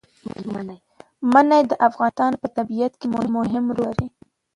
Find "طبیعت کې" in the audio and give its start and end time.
2.57-3.07